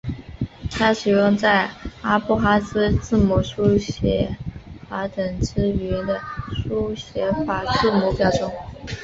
[0.71, 1.69] 它使用在
[2.01, 4.35] 阿布哈兹字母书写
[4.89, 6.19] 法等之语言的
[6.63, 8.51] 书写法字母表中。